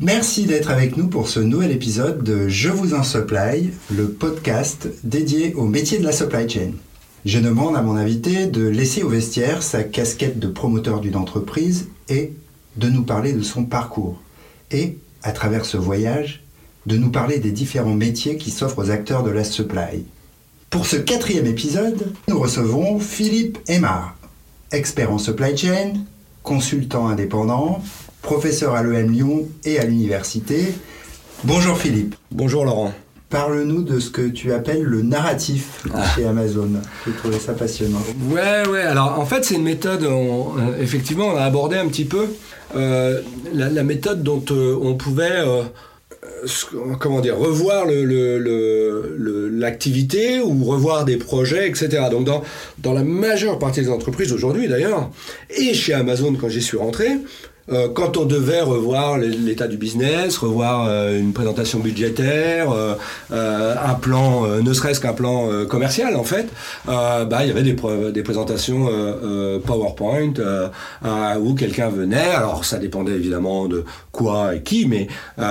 Merci 0.00 0.46
d'être 0.46 0.70
avec 0.70 0.96
nous 0.96 1.06
pour 1.06 1.28
ce 1.28 1.38
nouvel 1.38 1.70
épisode 1.70 2.24
de 2.24 2.48
Je 2.48 2.70
vous 2.70 2.94
en 2.94 3.04
supply, 3.04 3.70
le 3.90 4.08
podcast 4.08 4.88
dédié 5.04 5.54
au 5.54 5.64
métier 5.64 5.98
de 5.98 6.04
la 6.04 6.12
supply 6.12 6.48
chain. 6.48 6.72
Je 7.24 7.38
demande 7.38 7.76
à 7.76 7.82
mon 7.82 7.96
invité 7.96 8.46
de 8.46 8.66
laisser 8.66 9.02
au 9.02 9.08
vestiaire 9.08 9.62
sa 9.62 9.84
casquette 9.84 10.40
de 10.40 10.48
promoteur 10.48 11.00
d'une 11.00 11.16
entreprise 11.16 11.88
et 12.08 12.32
de 12.76 12.88
nous 12.88 13.04
parler 13.04 13.32
de 13.32 13.42
son 13.42 13.64
parcours. 13.64 14.20
Et, 14.72 14.98
à 15.22 15.32
travers 15.32 15.66
ce 15.66 15.76
voyage, 15.76 16.42
de 16.86 16.96
nous 16.96 17.10
parler 17.10 17.38
des 17.38 17.52
différents 17.52 17.94
métiers 17.94 18.38
qui 18.38 18.50
s'offrent 18.50 18.78
aux 18.78 18.90
acteurs 18.90 19.22
de 19.22 19.30
la 19.30 19.44
supply. 19.44 20.04
Pour 20.70 20.86
ce 20.86 20.96
quatrième 20.96 21.46
épisode, 21.46 22.12
nous 22.28 22.40
recevons 22.40 22.98
Philippe 22.98 23.58
Aymar, 23.68 24.16
expert 24.72 25.12
en 25.12 25.18
supply 25.18 25.56
chain, 25.56 25.94
consultant 26.42 27.08
indépendant, 27.08 27.82
professeur 28.22 28.74
à 28.74 28.82
l'EM 28.82 29.10
Lyon 29.10 29.48
et 29.64 29.78
à 29.78 29.84
l'université. 29.84 30.74
Bonjour 31.44 31.78
Philippe. 31.78 32.14
Bonjour 32.30 32.64
Laurent. 32.64 32.92
Parle-nous 33.30 33.82
de 33.82 34.00
ce 34.00 34.10
que 34.10 34.22
tu 34.22 34.52
appelles 34.52 34.82
le 34.82 35.02
narratif 35.02 35.84
ah. 35.92 36.02
chez 36.14 36.24
Amazon. 36.24 36.70
J'ai 37.06 37.12
trouvé 37.12 37.38
ça 37.38 37.52
passionnant. 37.52 38.00
Ouais, 38.30 38.66
ouais. 38.66 38.80
Alors, 38.80 39.20
en 39.20 39.26
fait, 39.26 39.44
c'est 39.44 39.56
une 39.56 39.64
méthode, 39.64 40.02
euh, 40.02 40.80
effectivement, 40.80 41.26
on 41.26 41.36
a 41.36 41.42
abordé 41.42 41.76
un 41.76 41.88
petit 41.88 42.06
peu 42.06 42.26
euh, 42.74 43.20
la, 43.52 43.82
méthode 43.82 44.22
dont 44.22 44.42
euh, 44.50 44.78
on 44.80 44.94
pouvait 44.94 45.44
comment 46.98 47.20
dire, 47.20 47.36
revoir 47.36 47.86
l'activité 49.52 50.40
ou 50.40 50.64
revoir 50.64 51.04
des 51.04 51.16
projets, 51.16 51.68
etc. 51.68 52.04
Donc 52.10 52.24
dans, 52.24 52.42
dans 52.78 52.92
la 52.92 53.04
majeure 53.04 53.58
partie 53.58 53.80
des 53.80 53.90
entreprises 53.90 54.32
aujourd'hui 54.32 54.68
d'ailleurs, 54.68 55.10
et 55.50 55.74
chez 55.74 55.94
Amazon 55.94 56.34
quand 56.34 56.48
j'y 56.48 56.62
suis 56.62 56.76
rentré, 56.76 57.08
euh, 57.70 57.88
quand 57.92 58.16
on 58.16 58.24
devait 58.24 58.62
revoir 58.62 59.18
l'état 59.18 59.68
du 59.68 59.76
business, 59.76 60.38
revoir 60.38 60.86
euh, 60.88 61.18
une 61.18 61.32
présentation 61.32 61.80
budgétaire, 61.80 62.72
euh, 62.72 62.94
un 63.30 63.94
plan, 63.94 64.46
ne 64.46 64.72
serait-ce 64.72 65.00
qu'un 65.00 65.12
plan 65.12 65.48
commercial 65.68 66.16
en 66.16 66.24
fait, 66.24 66.48
bah 66.86 67.26
il 67.42 67.48
y 67.48 67.50
avait 67.50 67.62
des, 67.62 67.76
des 68.12 68.22
présentations 68.22 68.88
PowerPoint 69.64 70.32
où 71.40 71.54
quelqu'un 71.54 71.88
venait. 71.88 72.16
Alors 72.16 72.64
ça 72.64 72.78
dépendait 72.78 73.12
évidemment 73.12 73.66
de 73.66 73.84
quoi 74.12 74.54
et 74.54 74.62
qui, 74.62 74.86
mais 74.86 75.08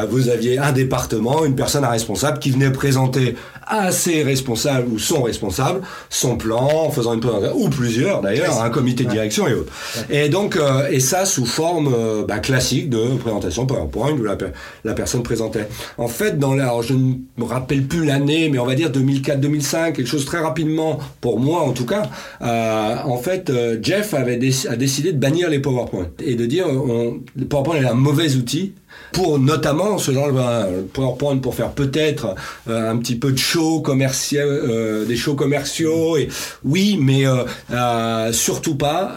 vous 0.09 0.29
aviez 0.29 0.57
un 0.57 0.71
département, 0.71 1.45
une 1.45 1.55
personne 1.55 1.85
responsable 1.85 2.39
qui 2.39 2.51
venait 2.51 2.71
présenter 2.71 3.35
à 3.65 3.91
ses 3.91 4.23
responsables 4.23 4.87
ou 4.91 4.97
son 4.99 5.23
responsable 5.23 5.81
son 6.09 6.37
plan 6.37 6.69
en 6.85 6.89
faisant 6.91 7.13
une 7.13 7.19
présentation 7.19 7.57
ou 7.57 7.69
plusieurs 7.69 8.21
d'ailleurs, 8.21 8.61
un 8.61 8.69
comité 8.69 9.03
de 9.03 9.09
direction 9.09 9.47
et 9.47 9.53
autres. 9.53 9.73
Et 10.09 10.29
donc 10.29 10.57
et 10.89 10.99
ça 10.99 11.25
sous 11.25 11.45
forme 11.45 11.93
euh, 12.07 12.25
bah, 12.25 12.39
classique 12.39 12.89
de 12.89 13.17
présentation 13.17 13.65
PowerPoint 13.65 14.11
où 14.11 14.23
la, 14.23 14.37
la 14.83 14.93
personne 14.93 15.23
présentait. 15.23 15.67
En 15.97 16.07
fait, 16.07 16.39
dans 16.39 16.53
la, 16.53 16.73
je 16.81 16.93
ne 16.93 17.15
me 17.37 17.43
rappelle 17.43 17.83
plus 17.83 18.05
l'année, 18.05 18.49
mais 18.49 18.59
on 18.59 18.65
va 18.65 18.75
dire 18.75 18.89
2004-2005, 18.91 19.93
quelque 19.93 20.05
chose 20.05 20.25
très 20.25 20.39
rapidement, 20.39 20.99
pour 21.21 21.39
moi 21.39 21.61
en 21.61 21.73
tout 21.73 21.85
cas, 21.85 22.03
euh, 22.41 22.95
en 23.03 23.17
fait, 23.17 23.49
euh, 23.49 23.77
Jeff 23.81 24.13
avait 24.13 24.39
a 24.69 24.75
décidé 24.75 25.11
de 25.11 25.19
bannir 25.19 25.49
les 25.49 25.59
PowerPoint 25.59 26.07
et 26.23 26.35
de 26.35 26.45
dire 26.45 26.67
on, 26.67 27.19
le 27.35 27.45
PowerPoint 27.45 27.77
est 27.77 27.85
un 27.85 27.93
mauvais 27.93 28.35
outil 28.35 28.73
pour 29.11 29.39
notamment 29.39 29.97
ce 29.97 30.11
genre 30.11 30.31
de 30.31 30.81
PowerPoint 30.93 31.37
pour 31.37 31.55
faire 31.55 31.71
peut-être 31.71 32.35
euh, 32.69 32.91
un 32.91 32.97
petit 32.97 33.15
peu 33.15 33.31
de 33.31 33.37
show 33.37 33.81
commercial, 33.81 34.47
euh, 34.47 35.05
des 35.05 35.15
shows 35.15 35.35
commerciaux 35.35 36.17
et 36.17 36.29
oui, 36.63 36.99
mais 37.01 37.25
euh, 37.25 38.31
surtout 38.31 38.75
pas 38.75 39.15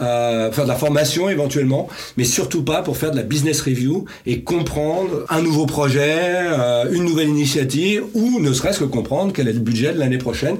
faire 0.52 0.64
de 0.64 0.68
la 0.68 0.74
formation 0.74 1.28
éventuellement, 1.28 1.88
mais 2.16 2.24
surtout 2.24 2.62
pas 2.62 2.82
pour 2.82 2.96
faire 2.96 3.10
de 3.10 3.16
la 3.16 3.22
business 3.22 3.60
review 3.60 4.04
et 4.26 4.42
comprendre 4.42 5.24
un 5.28 5.42
nouveau 5.42 5.66
projet, 5.66 6.46
une 6.92 7.04
nouvelle 7.04 7.28
initiative 7.28 8.04
ou 8.14 8.40
ne 8.40 8.52
serait-ce 8.52 8.80
que 8.80 8.84
comprendre 8.84 9.32
quel 9.32 9.48
est 9.48 9.52
le 9.52 9.60
budget 9.60 9.92
de 9.92 9.98
l'année 9.98 10.18
prochaine 10.18 10.56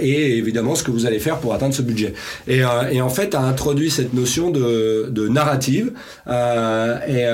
et 0.00 0.36
évidemment 0.36 0.74
ce 0.74 0.82
que 0.82 0.90
vous 0.90 1.06
allez 1.06 1.18
faire 1.18 1.38
pour 1.38 1.54
atteindre 1.54 1.74
ce 1.74 1.82
budget. 1.82 2.14
Et, 2.46 2.62
et 2.90 3.00
en 3.00 3.08
fait 3.08 3.34
a 3.34 3.40
introduit 3.40 3.90
cette 3.90 4.14
notion 4.14 4.50
de, 4.50 5.08
de 5.10 5.28
narrative 5.28 5.92
et 6.28 7.26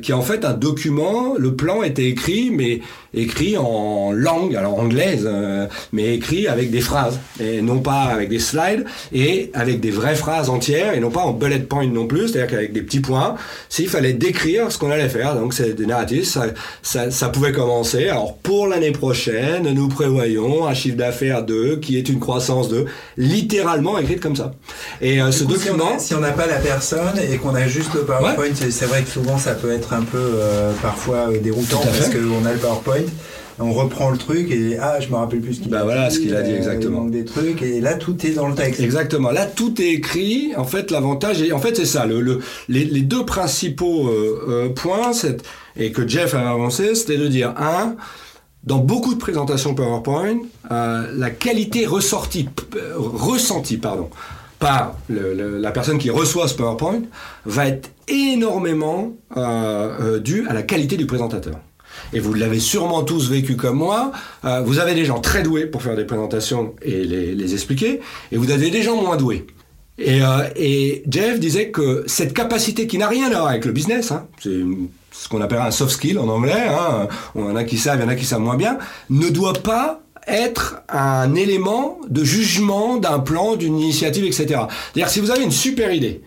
qui 0.00 0.12
en 0.12 0.22
fait 0.22 0.41
un 0.44 0.54
document, 0.54 1.34
le 1.38 1.54
plan 1.54 1.82
était 1.82 2.06
écrit, 2.06 2.50
mais 2.50 2.80
écrit 3.14 3.56
en 3.56 4.12
langue, 4.12 4.56
alors 4.56 4.78
anglaise, 4.78 5.24
euh, 5.26 5.66
mais 5.92 6.14
écrit 6.14 6.46
avec 6.46 6.70
des 6.70 6.80
phrases, 6.80 7.18
et 7.40 7.60
non 7.60 7.80
pas 7.80 8.04
avec 8.04 8.28
des 8.28 8.38
slides, 8.38 8.84
et 9.12 9.50
avec 9.54 9.80
des 9.80 9.90
vraies 9.90 10.14
phrases 10.14 10.48
entières, 10.48 10.94
et 10.94 11.00
non 11.00 11.10
pas 11.10 11.20
en 11.20 11.32
bullet 11.32 11.58
point 11.60 11.86
non 11.86 12.06
plus, 12.06 12.28
c'est-à-dire 12.28 12.50
qu'avec 12.50 12.72
des 12.72 12.82
petits 12.82 13.00
points, 13.00 13.36
s'il 13.68 13.88
fallait 13.88 14.14
décrire 14.14 14.72
ce 14.72 14.78
qu'on 14.78 14.90
allait 14.90 15.08
faire, 15.08 15.34
donc 15.34 15.52
c'est 15.52 15.74
des 15.74 15.86
narratifs, 15.86 16.24
ça, 16.24 16.46
ça, 16.82 17.10
ça, 17.10 17.28
pouvait 17.28 17.52
commencer. 17.52 18.08
Alors 18.08 18.36
pour 18.38 18.66
l'année 18.66 18.92
prochaine, 18.92 19.72
nous 19.74 19.88
prévoyons 19.88 20.66
un 20.66 20.74
chiffre 20.74 20.96
d'affaires 20.96 21.44
de, 21.44 21.74
qui 21.74 21.98
est 21.98 22.08
une 22.08 22.20
croissance 22.20 22.68
de, 22.68 22.86
littéralement 23.16 23.98
écrite 23.98 24.20
comme 24.20 24.36
ça. 24.36 24.52
Et 25.00 25.20
euh, 25.20 25.30
ce 25.32 25.44
document... 25.44 25.98
Si 25.98 26.14
on 26.14 26.20
n'a 26.20 26.32
pas 26.32 26.46
la 26.46 26.58
personne 26.58 27.18
et 27.30 27.36
qu'on 27.36 27.54
a 27.54 27.66
juste 27.66 27.94
le 27.94 28.02
PowerPoint, 28.02 28.54
c'est 28.54 28.86
vrai 28.86 29.02
que 29.02 29.10
souvent 29.10 29.38
ça 29.38 29.54
peut 29.54 29.70
être 29.70 29.92
un 29.92 30.02
peu 30.02 30.31
parfois 30.80 31.28
déroutant 31.42 31.80
parce 31.80 32.08
qu'on 32.08 32.44
a 32.44 32.52
le 32.52 32.58
PowerPoint 32.58 33.06
on 33.58 33.72
reprend 33.72 34.10
le 34.10 34.18
truc 34.18 34.50
et 34.50 34.78
ah 34.78 34.98
je 35.00 35.08
me 35.08 35.14
rappelle 35.14 35.40
plus 35.40 35.54
ce 35.54 35.60
qu'il 35.60 35.70
bah 35.70 35.82
voilà 35.84 36.10
ce 36.10 36.18
qu'il 36.18 36.34
a 36.34 36.42
dit 36.42 36.52
exactement. 36.52 37.04
des 37.04 37.24
trucs 37.24 37.62
et 37.62 37.80
là 37.80 37.94
tout 37.94 38.26
est 38.26 38.30
dans 38.30 38.48
le 38.48 38.54
texte. 38.54 38.80
Exactement. 38.80 39.30
Là 39.30 39.46
tout 39.46 39.80
est 39.80 39.90
écrit. 39.90 40.52
En 40.56 40.64
fait 40.64 40.90
l'avantage 40.90 41.42
en 41.52 41.58
fait 41.58 41.76
c'est 41.76 41.86
ça. 41.86 42.06
Le, 42.06 42.40
les, 42.68 42.84
deux 43.02 43.24
principaux 43.24 44.08
euh, 44.08 44.44
euh, 44.48 44.68
points 44.68 45.12
et 45.76 45.92
que 45.92 46.06
Jeff 46.06 46.34
a 46.34 46.50
avancé 46.50 46.94
c'était 46.94 47.18
de 47.18 47.28
dire 47.28 47.54
un 47.58 47.96
dans 48.64 48.78
beaucoup 48.78 49.14
de 49.14 49.18
présentations 49.18 49.74
PowerPoint 49.74 50.38
euh, 50.70 51.06
la 51.14 51.30
qualité 51.30 51.86
ressortie 51.86 52.48
ressentie 52.94 53.76
pardon 53.76 54.08
par 54.62 54.96
la 55.10 55.70
personne 55.72 55.98
qui 55.98 56.08
reçoit 56.10 56.46
ce 56.46 56.54
PowerPoint 56.54 57.02
va 57.44 57.66
être 57.66 57.90
énormément 58.08 59.12
due 60.20 60.46
à 60.48 60.54
la 60.54 60.62
qualité 60.62 60.96
du 60.96 61.06
présentateur 61.06 61.56
et 62.12 62.20
vous 62.20 62.34
l'avez 62.34 62.60
sûrement 62.60 63.02
tous 63.02 63.30
vécu 63.30 63.56
comme 63.56 63.78
moi, 63.78 64.12
euh, 64.44 64.60
vous 64.60 64.78
avez 64.78 64.94
des 64.94 65.04
gens 65.04 65.20
très 65.20 65.42
doués 65.42 65.66
pour 65.66 65.82
faire 65.82 65.96
des 65.96 66.04
présentations 66.04 66.74
et 66.82 67.04
les, 67.04 67.52
expliquer, 67.54 68.00
et 68.30 68.36
vous 68.36 68.50
avez 68.50 68.70
des 68.70 68.82
gens 68.82 69.00
moins 69.00 69.16
doués. 69.16 69.46
Et, 69.98 70.22
euh, 70.22 70.48
et 70.56 71.02
Jeff 71.06 71.38
disait 71.38 71.70
que 71.70 72.04
cette 72.06 72.32
capacité 72.32 72.86
qui 72.86 72.98
n'a 72.98 73.08
rien 73.08 73.26
à 73.26 73.30
voir 73.30 73.46
avec 73.48 73.64
le 73.64 73.72
business, 73.72 74.10
hein, 74.10 74.26
c'est 74.40 74.60
ce 75.10 75.28
qu'on 75.28 75.40
appelle 75.42 75.60
un 75.60 75.70
soft 75.70 75.92
skill 75.92 76.18
en 76.18 76.28
anglais, 76.28 76.66
hein, 76.68 77.08
on 77.34 77.44
en 77.44 77.56
a 77.56 77.64
qui 77.64 77.76
savent, 77.76 77.98
il 78.00 78.02
y 78.02 78.06
en 78.06 78.08
a 78.08 78.14
qui 78.14 78.24
savent 78.24 78.40
moins 78.40 78.56
bien, 78.56 78.78
ne 79.10 79.28
doit 79.28 79.52
pas 79.52 80.02
être 80.26 80.82
un 80.88 81.34
élément 81.34 81.98
de 82.08 82.24
jugement 82.24 82.96
d'un 82.96 83.18
plan, 83.18 83.56
d'une 83.56 83.78
initiative, 83.78 84.24
etc. 84.24 84.46
C'est-à-dire 84.46 85.08
si 85.08 85.20
vous 85.20 85.30
avez 85.30 85.42
une 85.42 85.50
super 85.50 85.92
idée, 85.92 86.22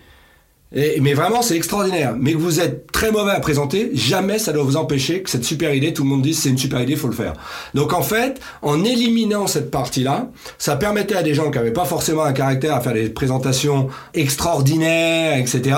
mais 1.02 1.14
vraiment, 1.14 1.42
c'est 1.42 1.56
extraordinaire. 1.56 2.16
Mais 2.20 2.34
que 2.34 2.38
vous 2.38 2.60
êtes 2.60 2.92
très 2.92 3.10
mauvais 3.10 3.32
à 3.32 3.40
présenter, 3.40 3.92
jamais 3.94 4.40
ça 4.40 4.52
doit 4.52 4.64
vous 4.64 4.76
empêcher 4.76 5.22
que 5.22 5.30
cette 5.30 5.46
super 5.46 5.74
idée, 5.74 5.94
tout 5.94 6.04
le 6.04 6.10
monde 6.10 6.22
dise 6.22 6.40
c'est 6.40 6.50
une 6.50 6.58
super 6.58 6.82
idée, 6.82 6.98
faut 6.98 7.08
le 7.08 7.14
faire. 7.14 7.34
Donc 7.74 7.94
en 7.94 8.02
fait, 8.02 8.42
en 8.62 8.84
éliminant 8.84 9.48
cette 9.48 9.72
partie-là, 9.72 10.28
ça 10.58 10.76
permettait 10.76 11.16
à 11.16 11.24
des 11.24 11.34
gens 11.34 11.50
qui 11.50 11.58
n'avaient 11.58 11.72
pas 11.72 11.86
forcément 11.86 12.24
un 12.24 12.34
caractère 12.34 12.76
à 12.76 12.82
faire 12.82 12.94
des 12.94 13.10
présentations 13.10 13.88
extraordinaires, 14.14 15.38
etc., 15.38 15.78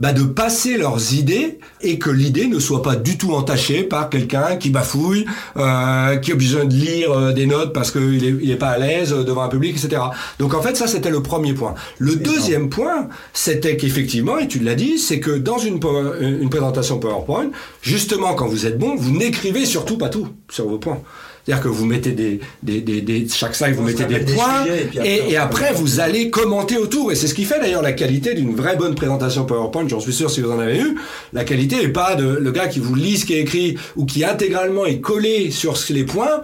bah, 0.00 0.12
de 0.12 0.22
passer 0.22 0.76
leurs 0.76 1.14
idées 1.14 1.58
et 1.82 1.98
que 1.98 2.10
l'idée 2.10 2.46
ne 2.46 2.58
soit 2.58 2.82
pas 2.82 2.96
du 2.96 3.18
tout 3.18 3.32
entachée 3.32 3.84
par 3.84 4.08
quelqu'un 4.08 4.56
qui 4.56 4.70
bafouille, 4.70 5.26
euh, 5.56 6.16
qui 6.16 6.32
a 6.32 6.34
besoin 6.34 6.64
de 6.64 6.74
lire 6.74 7.12
euh, 7.12 7.32
des 7.32 7.46
notes 7.46 7.72
parce 7.72 7.90
qu'il 7.90 8.24
est, 8.24 8.34
il 8.40 8.50
est 8.50 8.56
pas 8.56 8.70
à 8.70 8.78
l'aise 8.78 9.10
devant 9.10 9.42
un 9.42 9.48
public, 9.48 9.76
etc. 9.76 10.02
Donc 10.38 10.54
en 10.54 10.62
fait, 10.62 10.76
ça 10.76 10.86
c'était 10.86 11.10
le 11.10 11.22
premier 11.22 11.52
point. 11.52 11.74
Le 11.98 12.16
deuxième 12.16 12.70
point, 12.70 13.08
c'était 13.32 13.76
qu'effectivement, 13.76 14.38
et 14.38 14.48
tu 14.48 14.58
l'as 14.58 14.74
dit, 14.74 14.98
c'est 14.98 15.20
que 15.20 15.32
dans 15.32 15.58
une, 15.58 15.78
une 16.20 16.50
présentation 16.50 16.98
PowerPoint, 16.98 17.50
justement, 17.82 18.34
quand 18.34 18.46
vous 18.46 18.66
êtes 18.66 18.78
bon, 18.78 18.96
vous 18.96 19.10
n'écrivez 19.10 19.66
surtout 19.66 19.98
pas 19.98 20.08
tout 20.08 20.28
sur 20.48 20.66
vos 20.66 20.78
points. 20.78 21.00
C'est-à-dire 21.50 21.64
que 21.64 21.76
vous 21.76 21.84
mettez 21.84 22.12
des, 22.12 22.40
des, 22.62 22.80
des, 22.80 23.26
chaque 23.28 23.56
slide, 23.56 23.74
vous 23.74 23.82
mettez 23.82 24.04
des 24.04 24.20
points, 24.20 24.64
et, 25.04 25.36
après, 25.36 25.72
vous 25.72 25.98
allez 25.98 26.30
commenter 26.30 26.76
autour. 26.76 27.10
Et 27.10 27.16
c'est 27.16 27.26
ce 27.26 27.34
qui 27.34 27.44
fait 27.44 27.58
d'ailleurs 27.58 27.82
la 27.82 27.90
qualité 27.90 28.34
d'une 28.34 28.54
vraie 28.54 28.76
bonne 28.76 28.94
présentation 28.94 29.46
PowerPoint. 29.46 29.88
J'en 29.88 29.98
suis 29.98 30.12
sûr 30.12 30.30
si 30.30 30.42
vous 30.42 30.52
en 30.52 30.60
avez 30.60 30.78
eu. 30.78 30.96
La 31.32 31.42
qualité 31.42 31.76
n'est 31.76 31.88
pas 31.88 32.14
de 32.14 32.38
le 32.40 32.52
gars 32.52 32.68
qui 32.68 32.78
vous 32.78 32.94
lit 32.94 33.16
ce 33.16 33.26
qui 33.26 33.34
est 33.34 33.40
écrit 33.40 33.76
ou 33.96 34.04
qui 34.04 34.24
intégralement 34.24 34.86
est 34.86 35.00
collé 35.00 35.50
sur 35.50 35.74
les 35.90 36.04
points 36.04 36.42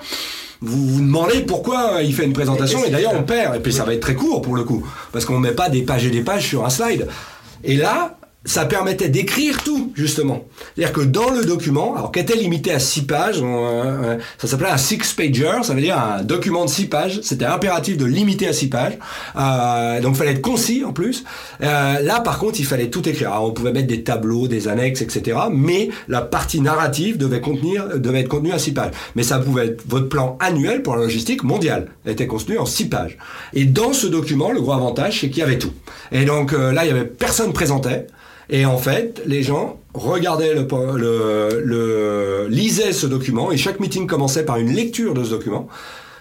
vous 0.62 0.86
vous 0.86 1.00
demandez 1.02 1.40
pourquoi 1.40 1.98
il 2.02 2.14
fait 2.14 2.24
une 2.24 2.32
présentation 2.32 2.82
et, 2.82 2.90
d'ailleurs 2.90 3.12
on 3.14 3.24
perd 3.24 3.56
et 3.56 3.60
puis 3.60 3.74
ça 3.74 3.84
va 3.84 3.92
être 3.92 4.00
très 4.00 4.14
court 4.14 4.40
pour 4.40 4.56
le 4.56 4.64
coup 4.64 4.86
parce 5.12 5.26
qu'on 5.26 5.38
met 5.38 5.52
pas 5.52 5.68
des 5.68 5.82
pages 5.82 6.06
et 6.06 6.10
des 6.10 6.22
pages 6.22 6.48
sur 6.48 6.64
un 6.64 6.70
slide 6.70 7.06
et 7.62 7.76
là 7.76 8.15
ça 8.46 8.64
permettait 8.64 9.08
d'écrire 9.08 9.62
tout, 9.64 9.92
justement. 9.94 10.44
C'est-à-dire 10.74 10.92
que 10.94 11.00
dans 11.00 11.30
le 11.30 11.44
document, 11.44 11.96
alors 11.96 12.12
qui 12.12 12.20
était 12.20 12.36
limité 12.36 12.72
à 12.72 12.78
6 12.78 13.02
pages, 13.02 13.40
euh, 13.42 14.18
ça 14.38 14.46
s'appelait 14.46 14.70
un 14.70 14.76
six-pager, 14.76 15.62
ça 15.62 15.74
veut 15.74 15.80
dire 15.80 15.98
un 15.98 16.22
document 16.22 16.64
de 16.64 16.70
6 16.70 16.86
pages, 16.86 17.20
c'était 17.22 17.44
impératif 17.44 17.98
de 17.98 18.04
limiter 18.04 18.46
à 18.46 18.52
6 18.52 18.68
pages, 18.68 18.98
euh, 19.36 20.00
donc 20.00 20.14
fallait 20.14 20.30
être 20.30 20.42
concis 20.42 20.84
en 20.84 20.92
plus. 20.92 21.24
Euh, 21.60 22.00
là, 22.00 22.20
par 22.20 22.38
contre, 22.38 22.60
il 22.60 22.66
fallait 22.66 22.88
tout 22.88 23.06
écrire. 23.08 23.32
Alors, 23.32 23.46
on 23.46 23.52
pouvait 23.52 23.72
mettre 23.72 23.88
des 23.88 24.04
tableaux, 24.04 24.46
des 24.46 24.68
annexes, 24.68 25.02
etc., 25.02 25.38
mais 25.52 25.90
la 26.06 26.20
partie 26.20 26.60
narrative 26.60 27.18
devait, 27.18 27.40
contenir, 27.40 27.98
devait 27.98 28.20
être 28.20 28.28
contenue 28.28 28.52
à 28.52 28.58
6 28.58 28.72
pages. 28.72 28.92
Mais 29.16 29.24
ça 29.24 29.40
pouvait 29.40 29.66
être 29.66 29.82
votre 29.88 30.08
plan 30.08 30.38
annuel 30.40 30.82
pour 30.82 30.94
la 30.94 31.02
logistique 31.02 31.42
mondiale, 31.42 31.88
était 32.06 32.28
contenu 32.28 32.58
en 32.58 32.66
6 32.66 32.88
pages. 32.88 33.18
Et 33.54 33.64
dans 33.64 33.92
ce 33.92 34.06
document, 34.06 34.52
le 34.52 34.60
gros 34.60 34.72
avantage, 34.72 35.20
c'est 35.20 35.30
qu'il 35.30 35.38
y 35.38 35.42
avait 35.42 35.58
tout. 35.58 35.72
Et 36.12 36.24
donc 36.24 36.52
là, 36.52 36.84
il 36.84 36.88
y 36.88 36.90
avait 36.90 37.04
personne 37.04 37.52
présentait. 37.52 38.06
Et 38.50 38.64
en 38.64 38.78
fait, 38.78 39.22
les 39.26 39.42
gens 39.42 39.80
regardaient 39.94 40.54
le, 40.54 40.66
le, 40.96 41.62
le, 41.64 42.46
lisaient 42.48 42.92
ce 42.92 43.06
document 43.06 43.50
et 43.50 43.56
chaque 43.56 43.80
meeting 43.80 44.06
commençait 44.06 44.44
par 44.44 44.56
une 44.58 44.72
lecture 44.72 45.14
de 45.14 45.24
ce 45.24 45.30
document. 45.30 45.68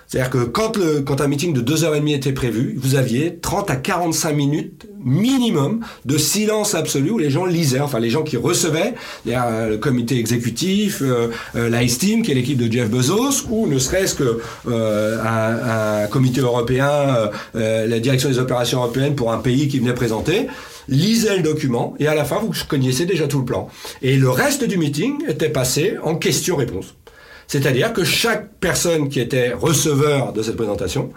C'est-à-dire 0.07 0.30
que 0.30 0.44
quand, 0.44 0.77
le, 0.77 1.01
quand 1.01 1.19
un 1.22 1.27
meeting 1.27 1.54
de 1.54 1.62
2h30 1.62 2.16
était 2.16 2.31
prévu, 2.31 2.77
vous 2.77 2.95
aviez 2.95 3.38
30 3.38 3.72
à 3.72 3.75
45 3.75 4.33
minutes 4.33 4.88
minimum 5.04 5.81
de 6.06 6.18
silence 6.18 6.74
absolu 6.74 7.12
où 7.12 7.18
les 7.18 7.30
gens 7.30 7.45
lisaient, 7.45 7.80
enfin 7.80 8.00
les 8.00 8.10
gens 8.10 8.24
qui 8.24 8.38
recevaient, 8.38 8.95
euh, 9.28 9.69
le 9.69 9.78
comité 9.78 10.18
exécutif, 10.18 11.01
euh, 11.01 11.30
euh, 11.56 11.86
qui 11.88 12.31
est 12.31 12.33
l'équipe 12.33 12.57
de 12.57 12.71
Jeff 12.71 12.89
Bezos, 12.89 13.48
ou 13.50 13.68
ne 13.68 13.78
serait-ce 13.78 14.16
que 14.16 14.39
euh, 14.68 15.19
un, 15.24 16.04
un, 16.04 16.07
comité 16.07 16.42
européen, 16.42 17.30
la 17.54 18.00
direction 18.00 18.30
des 18.30 18.39
opérations 18.39 18.80
européennes 18.80 19.16
pour 19.16 19.31
un 19.31 19.38
pays 19.38 19.68
qui 19.68 19.80
venait 19.80 19.94
présenter, 19.94 20.48
lisait 20.87 21.37
le 21.37 21.43
document 21.43 21.95
et 21.99 22.07
à 22.07 22.15
la 22.15 22.25
fin 22.25 22.39
vous 22.39 22.51
connaissez 22.67 23.05
déjà 23.05 23.27
tout 23.27 23.39
le 23.39 23.45
plan. 23.45 23.67
Et 24.01 24.17
le 24.17 24.29
reste 24.29 24.63
du 24.63 24.77
meeting 24.77 25.27
était 25.27 25.49
passé 25.49 25.95
en 26.03 26.15
questions-réponses. 26.15 26.95
C'est-à-dire 27.47 27.93
que 27.93 28.03
chaque 28.03 28.49
personne 28.59 29.09
qui 29.09 29.19
était 29.19 29.53
receveur 29.53 30.33
de 30.33 30.41
cette 30.41 30.55
présentation 30.55 31.11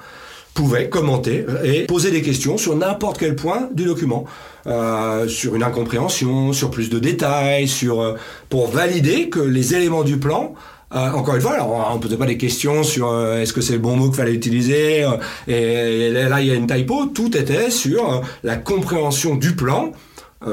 pouvait 0.55 0.89
commenter 0.89 1.47
et 1.63 1.85
poser 1.85 2.11
des 2.11 2.21
questions 2.21 2.59
sur 2.59 2.75
n'importe 2.77 3.19
quel 3.19 3.37
point 3.37 3.69
du 3.73 3.85
document, 3.85 4.25
euh, 4.67 5.29
sur 5.29 5.55
une 5.55 5.63
incompréhension, 5.63 6.53
sur 6.53 6.71
plus 6.71 6.91
de 6.91 6.99
détails, 6.99 7.69
sur 7.69 8.01
euh, 8.01 8.17
pour 8.49 8.69
valider 8.69 9.29
que 9.29 9.39
les 9.39 9.77
éléments 9.77 10.03
du 10.03 10.19
plan 10.19 10.55
euh, 10.95 11.11
encore 11.13 11.35
une 11.35 11.41
fois, 11.43 11.53
alors, 11.53 11.91
on 11.93 11.97
ne 11.97 12.01
posait 12.01 12.17
pas 12.17 12.27
des 12.27 12.39
questions 12.39 12.83
sur 12.83 13.11
euh, 13.11 13.41
est-ce 13.41 13.53
que 13.53 13.61
c'est 13.61 13.75
le 13.75 13.79
bon 13.79 13.97
mot 13.97 14.07
qu'il 14.07 14.17
fallait 14.17 14.33
utiliser, 14.33 15.05
euh, 15.05 15.17
et, 15.47 16.11
là 16.11 16.41
il 16.41 16.47
y 16.47 16.51
a 16.51 16.55
une 16.55 16.67
typo, 16.67 17.07
tout 17.07 17.37
était 17.37 17.71
sur 17.71 18.23
la 18.43 18.57
compréhension 18.57 19.37
du 19.37 19.55
plan, 19.55 19.93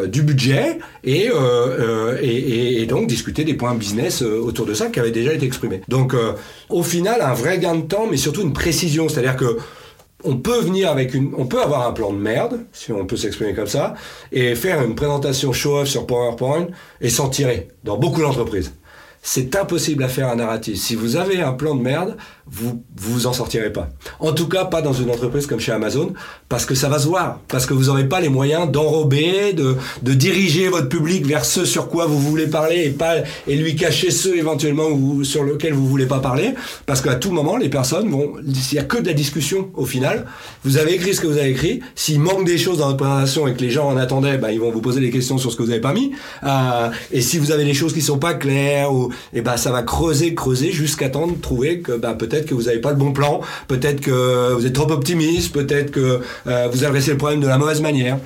du 0.07 0.23
budget 0.23 0.79
et, 1.03 1.29
et, 2.21 2.85
donc 2.87 3.05
discuter 3.05 3.43
des 3.43 3.53
points 3.53 3.75
business 3.75 4.23
autour 4.23 4.65
de 4.65 4.73
ça 4.73 4.87
qui 4.87 4.99
avaient 4.99 5.11
déjà 5.11 5.31
été 5.31 5.45
exprimés. 5.45 5.81
Donc 5.87 6.15
au 6.69 6.81
final, 6.81 7.21
un 7.21 7.35
vrai 7.35 7.59
gain 7.59 7.75
de 7.75 7.81
temps, 7.81 8.07
mais 8.09 8.17
surtout 8.17 8.41
une 8.41 8.53
précision, 8.53 9.07
c'est-à-dire 9.09 9.35
que 9.35 9.59
on 10.23 10.37
peut 10.37 10.59
venir 10.59 10.89
avec 10.89 11.13
une, 11.13 11.33
on 11.37 11.45
peut 11.45 11.61
avoir 11.61 11.87
un 11.87 11.91
plan 11.91 12.11
de 12.11 12.17
merde, 12.17 12.61
si 12.73 12.91
on 12.91 13.05
peut 13.05 13.15
s'exprimer 13.15 13.53
comme 13.53 13.67
ça, 13.67 13.93
et 14.31 14.55
faire 14.55 14.81
une 14.81 14.95
présentation 14.95 15.53
show-off 15.53 15.87
sur 15.87 16.07
PowerPoint 16.07 16.67
et 16.99 17.09
s'en 17.09 17.29
tirer 17.29 17.67
dans 17.83 17.97
beaucoup 17.97 18.21
d'entreprises. 18.21 18.73
C'est 19.27 19.55
impossible 19.55 20.03
à 20.03 20.07
faire 20.07 20.29
un 20.29 20.35
narratif. 20.35 20.77
Si 20.77 20.93
vous 20.93 21.15
avez 21.15 21.41
un 21.41 21.51
plan 21.51 21.73
de 21.73 21.81
merde, 21.81 22.15
vous 22.45 22.83
vous 22.95 23.25
en 23.25 23.33
sortirez 23.33 23.73
pas. 23.73 23.89
En 24.19 24.33
tout 24.33 24.47
cas, 24.47 24.65
pas 24.65 24.83
dans 24.83 24.93
une 24.93 25.09
entreprise 25.09 25.47
comme 25.47 25.59
chez 25.59 25.71
Amazon, 25.71 26.13
parce 26.47 26.67
que 26.67 26.75
ça 26.75 26.89
va 26.89 26.99
se 26.99 27.07
voir, 27.07 27.39
parce 27.47 27.65
que 27.65 27.73
vous 27.73 27.85
n'aurez 27.85 28.07
pas 28.07 28.19
les 28.21 28.29
moyens 28.29 28.69
d'enrober, 28.69 29.53
de, 29.53 29.77
de 30.03 30.13
diriger 30.13 30.67
votre 30.69 30.89
public 30.89 31.25
vers 31.25 31.43
ce 31.43 31.65
sur 31.65 31.89
quoi 31.89 32.05
vous 32.05 32.19
voulez 32.19 32.45
parler 32.45 32.83
et 32.85 32.91
pas 32.91 33.15
et 33.47 33.55
lui 33.55 33.75
cacher 33.75 34.11
ceux 34.11 34.37
éventuellement 34.37 34.89
où, 34.89 35.23
sur 35.23 35.43
lesquels 35.43 35.73
vous 35.73 35.87
voulez 35.87 36.05
pas 36.05 36.19
parler, 36.19 36.53
parce 36.85 37.01
qu'à 37.01 37.15
tout 37.15 37.31
moment, 37.31 37.57
les 37.57 37.69
personnes 37.69 38.11
vont, 38.11 38.33
s'il 38.53 38.75
y 38.75 38.79
a 38.79 38.83
que 38.83 38.99
de 38.99 39.07
la 39.07 39.13
discussion 39.13 39.71
au 39.73 39.87
final, 39.87 40.27
vous 40.63 40.77
avez 40.77 40.93
écrit 40.93 41.15
ce 41.15 41.21
que 41.21 41.27
vous 41.27 41.39
avez 41.39 41.49
écrit. 41.49 41.79
S'il 41.95 42.19
manque 42.19 42.45
des 42.45 42.59
choses 42.59 42.77
dans 42.77 42.85
votre 42.85 42.97
présentation 42.97 43.47
et 43.47 43.55
que 43.55 43.61
les 43.61 43.71
gens 43.71 43.87
en 43.89 43.97
attendaient, 43.97 44.37
bah, 44.37 44.51
ils 44.51 44.59
vont 44.59 44.69
vous 44.69 44.81
poser 44.81 45.01
des 45.01 45.09
questions 45.09 45.39
sur 45.39 45.51
ce 45.51 45.57
que 45.57 45.63
vous 45.63 45.71
avez 45.71 45.81
pas 45.81 45.93
mis. 45.93 46.11
Euh, 46.43 46.91
et 47.11 47.21
si 47.21 47.39
vous 47.39 47.51
avez 47.51 47.65
des 47.65 47.73
choses 47.73 47.91
qui 47.91 48.03
sont 48.03 48.19
pas 48.19 48.35
claires, 48.35 48.93
ou, 48.93 49.11
et 49.33 49.41
bah, 49.41 49.57
ça 49.57 49.71
va 49.71 49.83
creuser, 49.83 50.35
creuser 50.35 50.71
jusqu'à 50.71 51.09
temps 51.09 51.27
de 51.27 51.35
trouver 51.35 51.79
que 51.79 51.93
bah, 51.93 52.13
peut-être 52.13 52.35
peut-être 52.35 52.47
que 52.47 52.53
vous 52.53 52.63
n'avez 52.63 52.79
pas 52.79 52.91
le 52.91 52.97
bon 52.97 53.13
plan, 53.13 53.41
peut-être 53.67 54.01
que 54.01 54.53
vous 54.53 54.65
êtes 54.65 54.73
trop 54.73 54.91
optimiste, 54.91 55.53
peut-être 55.53 55.91
que 55.91 56.21
euh, 56.47 56.67
vous 56.71 56.83
adressez 56.83 57.11
le 57.11 57.17
problème 57.17 57.41
de 57.41 57.47
la 57.47 57.57
mauvaise 57.57 57.81
manière 57.81 58.17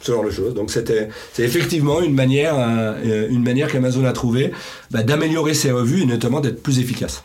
ce 0.00 0.10
genre 0.10 0.24
de 0.24 0.30
choses. 0.30 0.54
Donc 0.54 0.70
c'était, 0.72 1.10
c'est 1.32 1.44
effectivement 1.44 2.00
une 2.02 2.14
manière, 2.14 2.54
euh, 2.58 3.28
une 3.30 3.44
manière 3.44 3.70
qu'Amazon 3.70 4.04
a 4.04 4.12
trouvé 4.12 4.52
bah, 4.90 5.04
d'améliorer 5.04 5.54
ses 5.54 5.70
revues 5.70 6.02
et 6.02 6.06
notamment 6.06 6.40
d'être 6.40 6.60
plus 6.60 6.80
efficace. 6.80 7.22